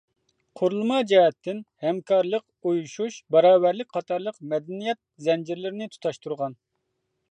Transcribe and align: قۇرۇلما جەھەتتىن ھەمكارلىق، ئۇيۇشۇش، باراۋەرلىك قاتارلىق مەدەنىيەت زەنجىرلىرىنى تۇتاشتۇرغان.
قۇرۇلما 0.59 0.95
جەھەتتىن 1.11 1.59
ھەمكارلىق، 1.85 2.45
ئۇيۇشۇش، 2.71 3.21
باراۋەرلىك 3.37 3.93
قاتارلىق 3.99 4.43
مەدەنىيەت 4.55 5.03
زەنجىرلىرىنى 5.29 5.95
تۇتاشتۇرغان. 5.97 6.63